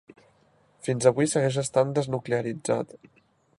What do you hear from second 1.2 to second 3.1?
segueix estant desnuclearitzat.